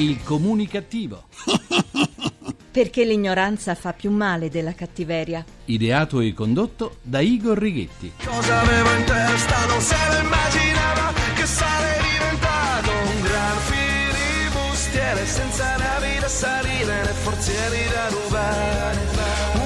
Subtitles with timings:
[0.00, 1.24] Il comunicativo.
[2.72, 5.44] Perché l'ignoranza fa più male della cattiveria.
[5.66, 8.12] Ideato e condotto da Igor Righetti.
[8.24, 15.76] Cosa avevo in testa non se lo immaginava che sarei diventato un gran filibustiere senza
[15.76, 18.98] navi da salire né forzieri da rubare.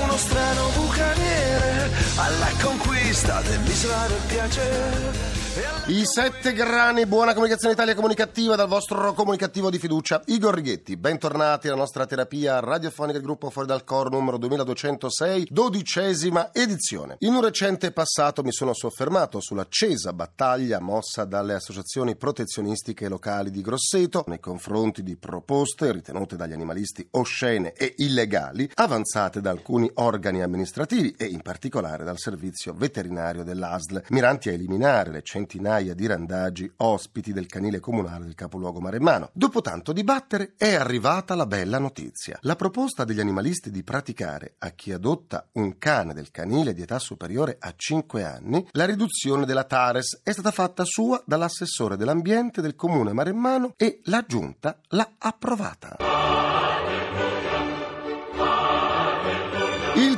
[0.02, 5.43] Uno strano bucaniere alla conquista dell'isola del piacere.
[5.86, 10.96] I sette grani, buona comunicazione Italia comunicativa dal vostro comunicativo di fiducia, Igor Righetti.
[10.96, 17.14] Bentornati alla nostra terapia radiofonica del gruppo Fuori dal Coro numero 2206, dodicesima edizione.
[17.20, 23.62] In un recente passato mi sono soffermato sull'accesa battaglia mossa dalle associazioni protezionistiche locali di
[23.62, 30.42] Grosseto nei confronti di proposte ritenute dagli animalisti oscene e illegali, avanzate da alcuni organi
[30.42, 36.70] amministrativi e in particolare dal servizio veterinario dell'ASL, miranti a eliminare le centinaia di randagi
[36.78, 39.30] ospiti del canile comunale del capoluogo maremmano.
[39.32, 42.38] Dopo tanto dibattere è arrivata la bella notizia.
[42.42, 46.98] La proposta degli animalisti di praticare a chi adotta un cane del canile di età
[46.98, 52.74] superiore a 5 anni la riduzione della Tares è stata fatta sua dall'assessore dell'ambiente del
[52.74, 56.13] comune maremmano e la giunta l'ha approvata.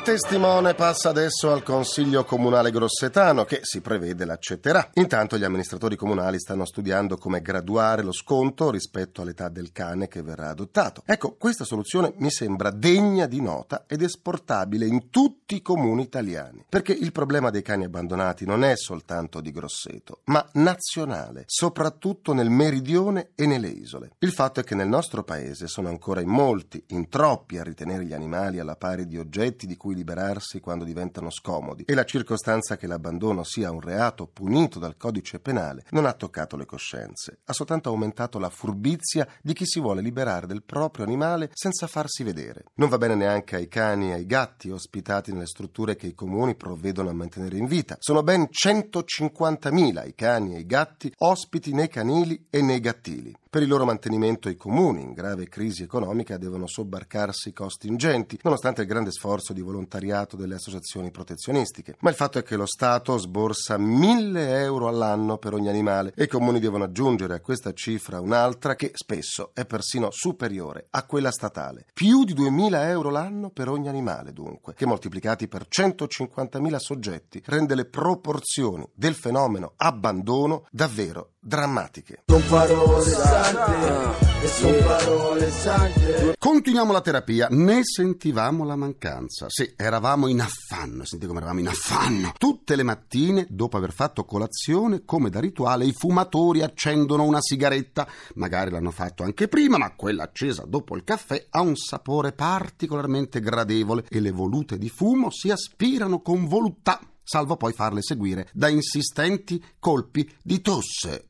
[0.06, 4.90] Testimone passa adesso al Consiglio Comunale Grossetano che si prevede l'accetterà.
[4.94, 10.22] Intanto gli amministratori comunali stanno studiando come graduare lo sconto rispetto all'età del cane che
[10.22, 11.02] verrà adottato.
[11.04, 16.64] Ecco, questa soluzione mi sembra degna di nota ed esportabile in tutti i comuni italiani,
[16.68, 22.50] perché il problema dei cani abbandonati non è soltanto di Grosseto, ma nazionale, soprattutto nel
[22.50, 24.12] meridione e nelle isole.
[24.20, 28.04] Il fatto è che nel nostro paese sono ancora in molti, in troppi a ritenere
[28.04, 32.76] gli animali alla pari di oggetti di cui liberarsi quando diventano scomodi e la circostanza
[32.76, 37.52] che l'abbandono sia un reato punito dal codice penale non ha toccato le coscienze, ha
[37.52, 42.64] soltanto aumentato la furbizia di chi si vuole liberare del proprio animale senza farsi vedere.
[42.74, 46.54] Non va bene neanche ai cani e ai gatti ospitati nelle strutture che i comuni
[46.54, 47.96] provvedono a mantenere in vita.
[47.98, 53.34] Sono ben 150.000 i cani e i gatti ospiti nei canili e nei gattili.
[53.56, 58.82] Per il loro mantenimento i comuni, in grave crisi economica, devono sobbarcarsi costi ingenti, nonostante
[58.82, 61.96] il grande sforzo di volontariato delle associazioni protezionistiche.
[62.00, 66.24] Ma il fatto è che lo Stato sborsa 1000 euro all'anno per ogni animale e
[66.24, 71.30] i comuni devono aggiungere a questa cifra un'altra che spesso è persino superiore a quella
[71.30, 71.86] statale.
[71.94, 77.74] Più di 2000 euro l'anno per ogni animale, dunque, che moltiplicati per 150.000 soggetti rende
[77.74, 82.22] le proporzioni del fenomeno abbandono davvero drammatiche.
[82.26, 86.34] Son parole sante, son parole sante.
[86.36, 89.46] Continuiamo la terapia, ne sentivamo la mancanza.
[89.48, 92.32] Sì, eravamo in affanno, sentite come eravamo in affanno.
[92.36, 98.08] Tutte le mattine, dopo aver fatto colazione, come da rituale, i fumatori accendono una sigaretta.
[98.34, 103.38] Magari l'hanno fatto anche prima, ma quella accesa dopo il caffè ha un sapore particolarmente
[103.38, 108.68] gradevole e le volute di fumo si aspirano con voluttà salvo poi farle seguire da
[108.68, 111.28] insistenti colpi di tosse.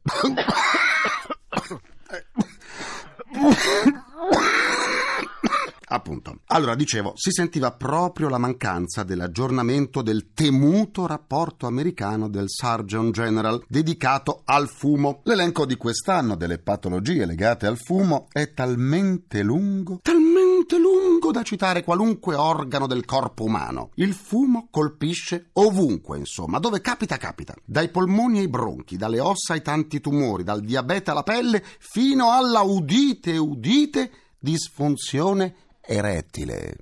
[5.89, 6.41] Appunto.
[6.47, 13.63] Allora, dicevo, si sentiva proprio la mancanza dell'aggiornamento del temuto rapporto americano del Surgeon General
[13.69, 15.21] dedicato al fumo.
[15.25, 20.36] L'elenco di quest'anno delle patologie legate al fumo è talmente lungo, talmente
[21.27, 23.91] lungo da citare qualunque organo del corpo umano.
[23.95, 29.63] Il fumo colpisce ovunque, insomma, dove capita capita, dai polmoni ai bronchi, dalle ossa ai
[29.63, 36.77] tanti tumori, dal diabete alla pelle, fino alla udite udite disfunzione erettile.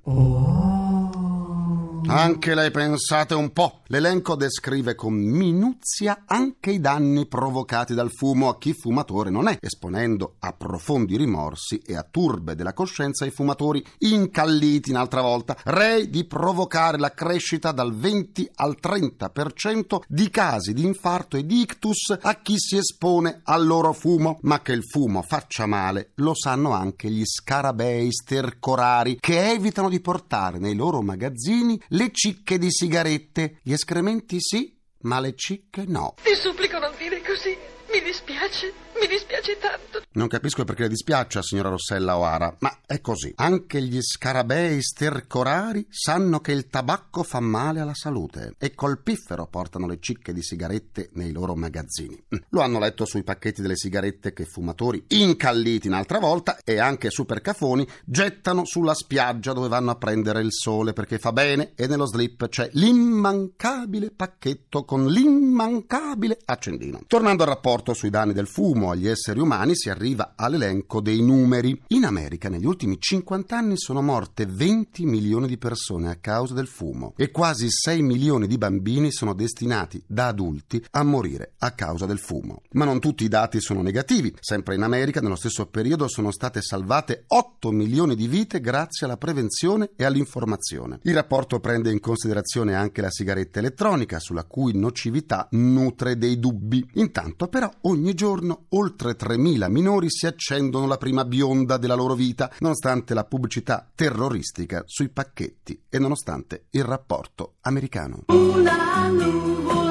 [2.07, 3.81] Anche lei pensate un po'.
[3.87, 9.57] L'elenco descrive con minuzia anche i danni provocati dal fumo a chi fumatore non è,
[9.59, 16.09] esponendo a profondi rimorsi e a turbe della coscienza i fumatori incalliti un'altra volta, rei
[16.09, 22.17] di provocare la crescita dal 20 al 30% di casi di infarto e di ictus
[22.21, 24.39] a chi si espone al loro fumo.
[24.41, 29.99] Ma che il fumo faccia male lo sanno anche gli scarabei stercorari che evitano di
[29.99, 33.59] portare nei loro magazzini le cicche di sigarette.
[33.63, 36.15] Gli escrementi sì, ma le cicche no.
[36.21, 37.64] Ti supplico non dire così.
[37.95, 40.03] Mi dispiace, mi dispiace tanto.
[40.15, 43.31] Non capisco perché le dispiaccia, signora Rossella O'Hara, ma è così.
[43.35, 49.47] Anche gli scarabei stercorari sanno che il tabacco fa male alla salute e col piffero
[49.47, 52.21] portano le cicche di sigarette nei loro magazzini.
[52.49, 57.39] Lo hanno letto sui pacchetti delle sigarette che fumatori, incalliti un'altra volta e anche super
[57.39, 62.05] cafoni, gettano sulla spiaggia dove vanno a prendere il sole perché fa bene e nello
[62.05, 67.01] slip c'è l'immancabile pacchetto con l'immancabile accendino.
[67.07, 71.79] Tornando al rapporto sui danni del fumo agli esseri umani, si arriva all'elenco dei numeri.
[71.89, 76.67] In America negli ultimi 50 anni sono morte 20 milioni di persone a causa del
[76.67, 82.05] fumo e quasi 6 milioni di bambini sono destinati da adulti a morire a causa
[82.05, 82.61] del fumo.
[82.71, 84.33] Ma non tutti i dati sono negativi.
[84.39, 89.17] Sempre in America nello stesso periodo sono state salvate 8 milioni di vite grazie alla
[89.17, 90.99] prevenzione e all'informazione.
[91.03, 96.85] Il rapporto prende in considerazione anche la sigaretta elettronica sulla cui nocività nutre dei dubbi.
[96.93, 102.51] Intanto però ogni giorno oltre 3.000 minori si accendono la prima bionda della loro vita,
[102.59, 108.23] nonostante la pubblicità terroristica sui pacchetti e nonostante il rapporto americano.
[108.27, 109.84] Una nuvola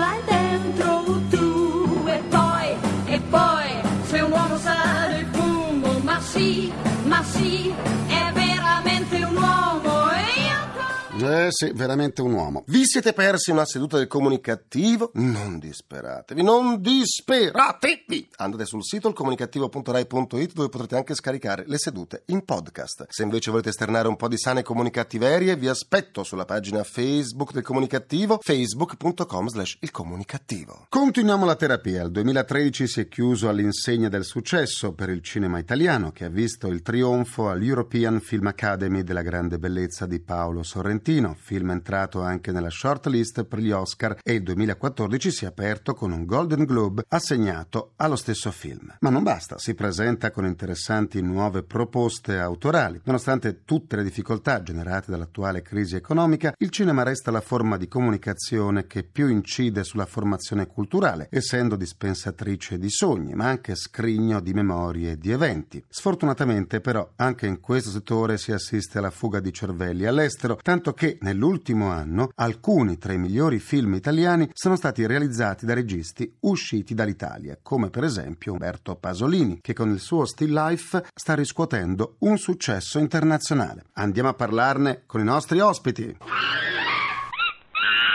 [11.51, 12.65] Sì, veramente un uomo.
[12.67, 15.11] Vi siete persi una seduta del comunicativo?
[15.15, 18.29] Non disperatevi, non disperatevi!
[18.37, 23.07] Andate sul sito ilcomunicativo.rai.it dove potrete anche scaricare le sedute in podcast.
[23.09, 27.63] Se invece volete esternare un po' di sane comunicattiverie, vi aspetto sulla pagina Facebook del
[27.63, 30.87] comunicativo, facebook.com slash il comunicativo.
[30.89, 32.03] Continuiamo la terapia.
[32.03, 36.69] Il 2013 si è chiuso all'insegna del successo per il cinema italiano che ha visto
[36.69, 42.71] il trionfo all'European Film Academy della grande bellezza di Paolo Sorrentino, film entrato anche nella
[42.71, 47.93] shortlist per gli Oscar e il 2014 si è aperto con un Golden Globe assegnato
[47.97, 48.97] allo stesso film.
[49.01, 53.01] Ma non basta, si presenta con interessanti nuove proposte autorali.
[53.05, 58.87] Nonostante tutte le difficoltà generate dall'attuale crisi economica, il cinema resta la forma di comunicazione
[58.87, 65.13] che più incide sulla formazione culturale, essendo dispensatrice di sogni, ma anche scrigno di memorie
[65.13, 65.85] e di eventi.
[65.89, 71.19] Sfortunatamente però anche in questo settore si assiste alla fuga di cervelli all'estero, tanto che
[71.25, 77.59] nell'ultimo anno alcuni tra i migliori film italiani sono stati realizzati da registi usciti dall'Italia,
[77.61, 82.99] come per esempio Umberto Pasolini, che con il suo Still Life sta riscuotendo un successo
[82.99, 83.85] internazionale.
[83.95, 86.17] Andiamo a parlarne con i nostri ospiti.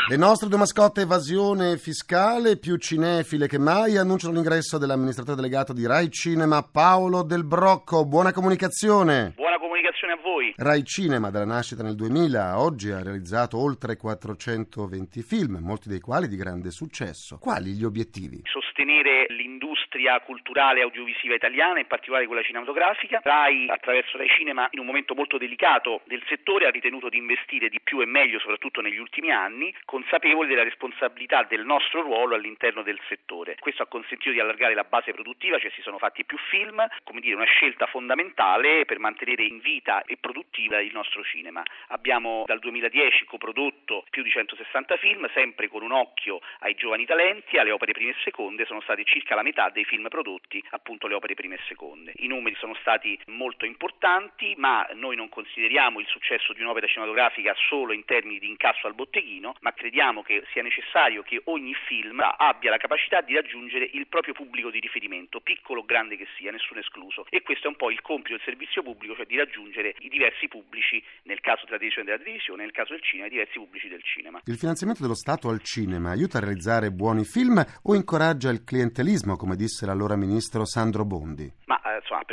[0.10, 5.86] Le nostre due mascotte evasione fiscale, più cinefile che mai, annunciano l'ingresso dell'amministratore delegato di
[5.86, 8.06] Rai Cinema Paolo Del Brocco.
[8.06, 9.34] Buona comunicazione!
[9.36, 9.49] Buona
[9.90, 10.54] comunicazione a voi.
[10.58, 16.00] Rai Cinema, dalla nascita nel 2000 a oggi, ha realizzato oltre 420 film, molti dei
[16.00, 17.38] quali di grande successo.
[17.40, 18.42] Quali gli obiettivi?
[18.44, 19.79] Sostenere l'industria
[20.24, 23.20] culturale e audiovisiva italiana, in particolare quella cinematografica.
[23.24, 27.70] Rai, attraverso Rai Cinema, in un momento molto delicato del settore, ha ritenuto di investire
[27.70, 32.84] di più e meglio, soprattutto negli ultimi anni, consapevoli della responsabilità del nostro ruolo all'interno
[32.84, 33.56] del settore.
[33.60, 37.20] Questo ha consentito di allargare la base produttiva, cioè si sono fatti più film, come
[37.20, 41.64] dire, una scelta fondamentale per mantenere in vita e produttiva il nostro cinema.
[41.88, 47.58] Abbiamo dal 2010 coprodotto più di 160 film, sempre con un occhio ai giovani talenti,
[47.58, 51.16] alle opere prime e seconde, sono state circa la metà dei film prodotti, appunto le
[51.16, 52.14] opere prime e seconde.
[52.18, 57.54] I numeri sono stati molto importanti, ma noi non consideriamo il successo di un'opera cinematografica
[57.68, 62.20] solo in termini di incasso al botteghino, ma crediamo che sia necessario che ogni film
[62.20, 66.52] abbia la capacità di raggiungere il proprio pubblico di riferimento, piccolo o grande che sia,
[66.52, 67.26] nessuno escluso.
[67.30, 70.48] E questo è un po' il compito del servizio pubblico, cioè di raggiungere i diversi
[70.48, 74.04] pubblici, nel caso della televisione della televisione, nel caso del cinema, i diversi pubblici del
[74.04, 74.42] cinema.
[74.46, 79.36] Il finanziamento dello Stato al cinema aiuta a realizzare buoni film o incoraggia il clientelismo,
[79.36, 81.50] come disse l'allora ministro Sandro Bondi?
[81.68, 81.79] Ma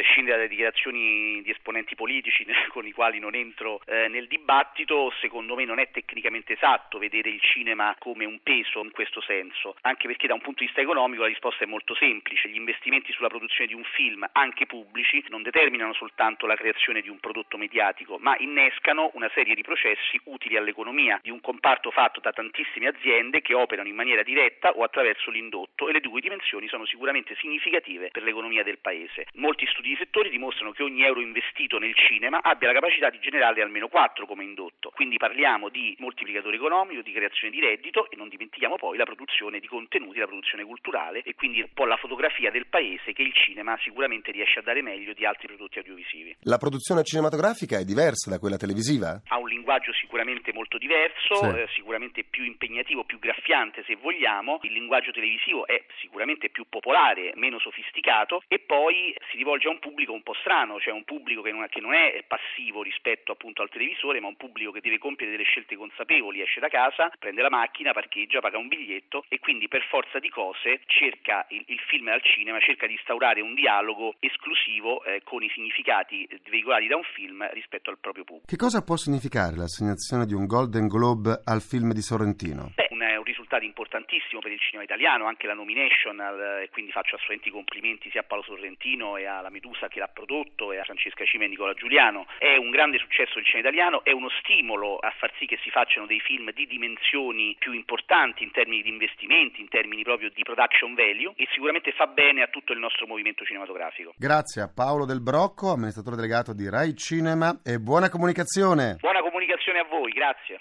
[0.06, 5.56] prescindere dalle dichiarazioni di esponenti politici con i quali non entro eh, nel dibattito, secondo
[5.56, 10.06] me non è tecnicamente esatto vedere il cinema come un peso in questo senso, anche
[10.06, 13.28] perché da un punto di vista economico la risposta è molto semplice, gli investimenti sulla
[13.28, 18.18] produzione di un film, anche pubblici, non determinano soltanto la creazione di un prodotto mediatico,
[18.20, 23.42] ma innescano una serie di processi utili all'economia di un comparto fatto da tantissime aziende
[23.42, 28.10] che operano in maniera diretta o attraverso l'indotto e le due dimensioni sono sicuramente significative
[28.12, 29.26] per l'economia del paese.
[29.34, 33.18] Molti studi di settore dimostrano che ogni euro investito nel cinema abbia la capacità di
[33.18, 38.16] generare almeno 4 come indotto, quindi parliamo di moltiplicatore economico, di creazione di reddito e
[38.16, 41.96] non dimentichiamo poi la produzione di contenuti, la produzione culturale e quindi un po' la
[41.96, 46.36] fotografia del paese che il cinema sicuramente riesce a dare meglio di altri prodotti audiovisivi.
[46.42, 49.22] La produzione cinematografica è diversa da quella televisiva?
[49.28, 51.46] Ha un linguaggio sicuramente molto diverso, Sì.
[51.58, 57.32] eh, sicuramente più impegnativo, più graffiante se vogliamo, il linguaggio televisivo è sicuramente più popolare,
[57.36, 61.42] meno sofisticato e poi si rivolge a un pubblico un po' strano, cioè un pubblico
[61.42, 64.98] che non, che non è passivo rispetto appunto al televisore, ma un pubblico che deve
[64.98, 69.38] compiere delle scelte consapevoli, esce da casa, prende la macchina, parcheggia, paga un biglietto e
[69.38, 73.54] quindi per forza di cose cerca il, il film al cinema, cerca di instaurare un
[73.54, 78.46] dialogo esclusivo eh, con i significati eh, veicolati da un film rispetto al proprio pubblico.
[78.48, 82.72] Che cosa può significare l'assegnazione di un Golden Globe al film di Sorrentino?
[82.74, 86.70] Beh, un, è un risultato importantissimo per il cinema italiano, anche la nomination, al- e
[86.70, 89.98] quindi faccio assolutamente i complimenti sia a Paolo Sorrentino e a la, la Medusa che
[89.98, 92.26] l'ha prodotto e a Francesca Cima e Nicola Giuliano.
[92.38, 95.70] È un grande successo del cinema italiano, è uno stimolo a far sì che si
[95.70, 100.42] facciano dei film di dimensioni più importanti in termini di investimenti, in termini proprio di
[100.42, 104.14] production value e sicuramente fa bene a tutto il nostro movimento cinematografico.
[104.16, 108.96] Grazie a Paolo Del Brocco, amministratore delegato di Rai Cinema e buona comunicazione.
[109.00, 110.60] Buona comunicazione a voi, grazie.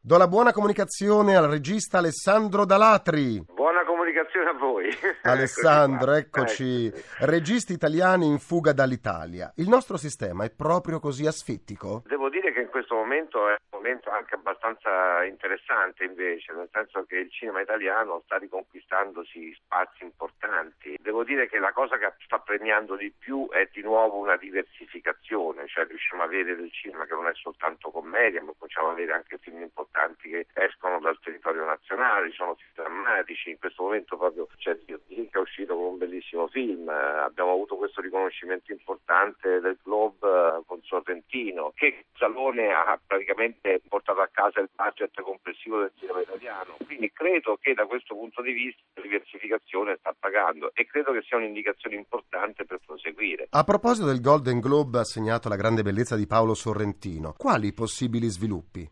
[0.00, 3.44] Do la buona comunicazione al regista Alessandro Dalatri.
[3.44, 3.77] Buona
[4.18, 4.88] comunicazione a voi.
[5.22, 6.90] Alessandro, eccoci.
[6.90, 7.04] Sì.
[7.20, 9.52] Registi italiani in fuga dall'Italia.
[9.56, 12.02] Il nostro sistema è proprio così asfittico?
[12.06, 17.16] Devo dire che in questo momento è momento anche abbastanza interessante invece, nel senso che
[17.16, 20.98] il cinema italiano sta riconquistandosi spazi importanti.
[21.00, 25.66] Devo dire che la cosa che sta premiando di più è di nuovo una diversificazione,
[25.68, 29.38] cioè riusciamo a avere del cinema che non è soltanto commedia, ma possiamo avere anche
[29.38, 34.76] film importanti che escono dal territorio nazionale, sono film drammatici, in questo momento proprio c'è
[34.84, 40.26] Dio che è uscito con un bellissimo film, abbiamo avuto questo riconoscimento importante del Globe
[40.26, 46.20] eh, con Sorrentino, che Salone ha praticamente portato a casa il budget complessivo del cinema
[46.20, 51.12] italiano, quindi credo che da questo punto di vista la diversificazione sta pagando e credo
[51.12, 53.48] che sia un'indicazione importante per proseguire.
[53.50, 58.90] A proposito del Golden Globe assegnato alla grande bellezza di Paolo Sorrentino, quali possibili sviluppi?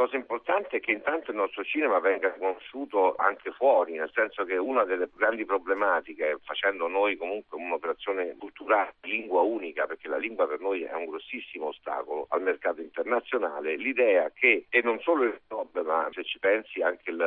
[0.00, 4.56] Cosa importante è che intanto il nostro cinema venga conosciuto anche fuori, nel senso che
[4.56, 10.58] una delle grandi problematiche, facendo noi comunque un'operazione culturale, lingua unica, perché la lingua per
[10.58, 15.84] noi è un grossissimo ostacolo al mercato internazionale, l'idea che, e non solo il Nobel,
[15.84, 17.18] ma se ci pensi anche il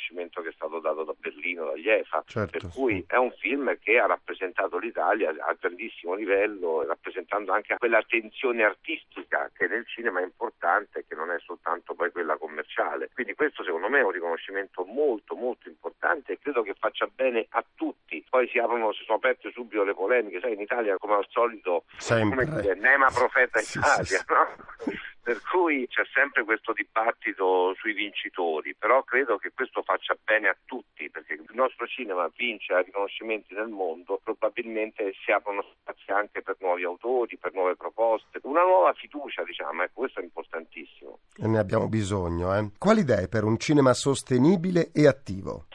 [0.00, 3.76] riconoscimento che è stato dato da Berlino, dagli EFA, Certo, per cui è un film
[3.78, 10.20] che ha rappresentato l'Italia a grandissimo livello, rappresentando anche quella tensione artistica che nel cinema
[10.20, 13.10] è importante e che non è soltanto poi quella commerciale.
[13.12, 17.46] Quindi questo secondo me è un riconoscimento molto molto importante e credo che faccia bene
[17.50, 18.24] a tutti.
[18.28, 21.84] Poi si aprono, si sono aperte subito le polemiche, sai in Italia come al solito
[21.98, 22.46] Sempre.
[22.46, 24.24] come dire, Nema profeta Sì, Italia, sì, sì.
[24.28, 24.98] no?
[25.30, 30.56] Per cui c'è sempre questo dibattito sui vincitori, però credo che questo faccia bene a
[30.64, 36.42] tutti, perché il nostro cinema vince a riconoscimenti nel mondo, probabilmente si aprono spazi anche
[36.42, 41.20] per nuovi autori, per nuove proposte, una nuova fiducia, diciamo, ecco, questo è importantissimo.
[41.36, 42.72] E ne abbiamo bisogno, eh.
[42.76, 45.66] Quali idee per un cinema sostenibile e attivo?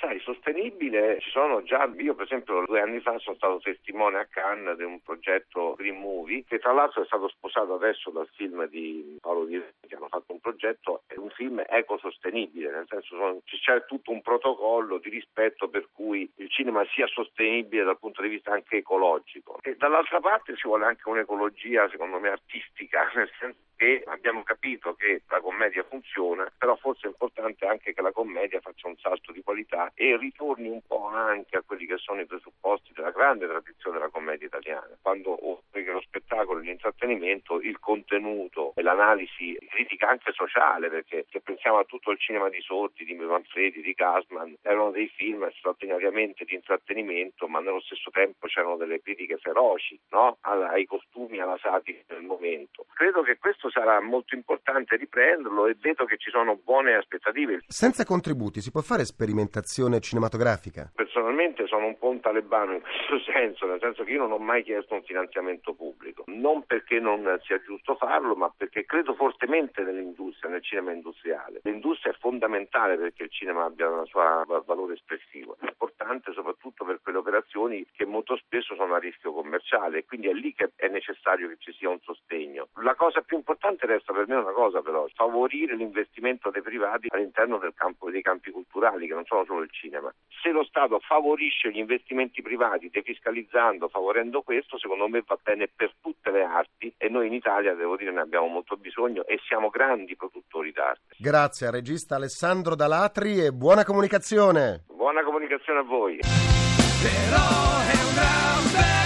[0.95, 4.25] Sai, sostenibile ci sono già, io per esempio due anni fa sono stato testimone a
[4.25, 8.67] Cannes di un progetto Green Movie che tra l'altro è stato sposato adesso dal film
[8.67, 13.41] di Paolo Di che hanno fatto un progetto, è un film ecosostenibile, nel senso sono-
[13.45, 18.29] c'è tutto un protocollo di rispetto per cui il cinema sia sostenibile dal punto di
[18.29, 19.59] vista anche ecologico.
[19.61, 24.95] E dall'altra parte ci vuole anche un'ecologia secondo me artistica, nel senso che abbiamo capito
[24.95, 29.31] che la commedia funziona, però forse è importante anche che la commedia faccia un salto
[29.31, 33.47] di qualità e ritorni un po' anche a quelli che sono i presupposti della grande
[33.47, 34.97] tradizione della commedia italiana.
[35.01, 41.41] Quando oltre che lo spettacolo l'intrattenimento, il contenuto e l'analisi critica anche sociale, perché se
[41.41, 46.45] pensiamo a tutto il cinema di Sordi, di Manfredi, di Gasman, erano dei film straordinariamente
[46.45, 50.37] di intrattenimento, ma nello stesso tempo c'erano delle critiche feroci no?
[50.41, 52.85] Ai costumi, alla satira del momento.
[52.93, 57.59] Credo che questo sarà molto importante riprenderlo e vedo che ci sono buone aspettative.
[57.67, 60.91] Senza contributi si può fare sperimentazione cinematografica?
[60.95, 64.37] Personalmente sono un po' un talebano in questo senso, nel senso che io non ho
[64.37, 69.64] mai chiesto un finanziamento pubblico, non perché non sia giusto farlo, ma perché credo fortemente
[69.83, 71.61] nell'industria, nel cinema industriale.
[71.63, 74.21] L'industria è fondamentale perché il cinema abbia un suo
[74.65, 80.05] valore espressivo, è importante soprattutto per quelle operazioni che molto spesso sono a rischio commerciale
[80.05, 82.69] quindi è lì che è necessario che ci sia un sostegno.
[82.81, 87.59] La cosa più importante resta per me una cosa però, favorire l'investimento dei privati all'interno
[87.73, 90.13] campo, dei campi culturali che non sono solo il cinema.
[90.45, 95.91] Se lo Stato favorisce gli investimenti privati defiscalizzando, favorendo questo, secondo me va bene per
[95.99, 99.69] tutte le arti e noi in Italia, devo dire, ne abbiamo molto bisogno e siamo
[99.69, 101.15] grandi produttori d'arte.
[101.17, 104.83] Grazie al regista Alessandro Dalatri e buona comunicazione.
[104.85, 106.19] Buona comunicazione a voi.
[106.19, 109.04] Però è un gran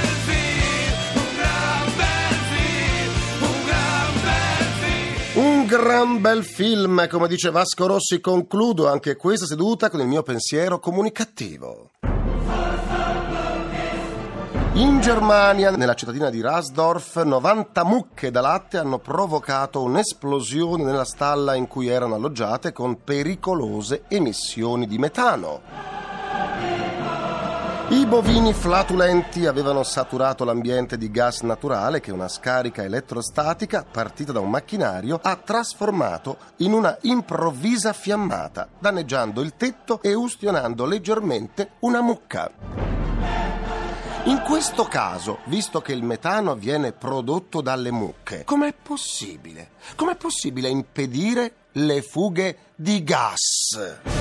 [5.69, 10.79] gran bel film, come dice Vasco Rossi, concludo anche questa seduta con il mio pensiero
[10.79, 11.91] comunicativo.
[14.73, 21.53] In Germania, nella cittadina di Rasdorf, 90 mucche da latte hanno provocato un'esplosione nella stalla
[21.53, 25.98] in cui erano alloggiate con pericolose emissioni di metano.
[27.91, 34.39] I bovini flatulenti avevano saturato l'ambiente di gas naturale che una scarica elettrostatica, partita da
[34.39, 42.01] un macchinario, ha trasformato in una improvvisa fiammata, danneggiando il tetto e ustionando leggermente una
[42.01, 42.51] mucca.
[44.25, 49.71] In questo caso, visto che il metano viene prodotto dalle mucche, com'è possibile?
[49.95, 54.18] Com'è possibile impedire le fughe di gas?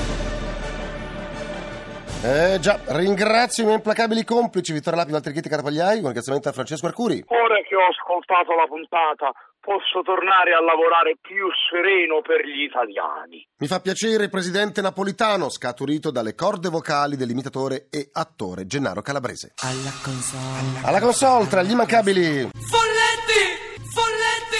[2.21, 6.85] Eh già, ringrazio i miei implacabili complici Vittorio Lapi, Walter Chitti, Carapagliai, con a Francesco
[6.85, 7.23] Arcuri.
[7.27, 13.47] Ora che ho ascoltato la puntata, posso tornare a lavorare più sereno per gli italiani.
[13.59, 19.53] Mi fa piacere il presidente napolitano, scaturito dalle corde vocali dell'imitatore e attore Gennaro Calabrese.
[19.63, 20.83] Alla console.
[20.83, 22.49] Alla console, tra gli immancabili...
[22.51, 22.88] Folletti!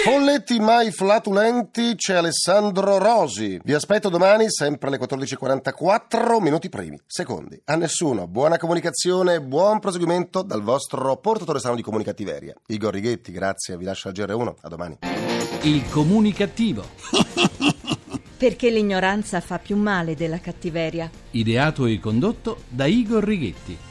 [0.03, 0.59] Folletti!
[0.59, 3.59] Mai flatulenti c'è Alessandro Rosi.
[3.61, 7.61] Vi aspetto domani sempre alle 14.44 minuti primi, secondi.
[7.65, 8.25] A nessuno.
[8.25, 12.55] Buona comunicazione e buon proseguimento dal vostro portatore sano di comunicativeria.
[12.67, 14.53] Igor Righetti, grazie, vi lascio a GR1.
[14.61, 14.97] A domani.
[15.63, 16.85] Il comunicativo.
[18.37, 21.11] Perché l'ignoranza fa più male della cattiveria.
[21.31, 23.88] Ideato e condotto da Igor Righetti.